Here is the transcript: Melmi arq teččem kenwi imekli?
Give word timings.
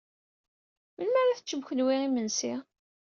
Melmi 0.95 1.19
arq 1.21 1.37
teččem 1.37 1.61
kenwi 1.67 1.95
imekli? 2.05 2.55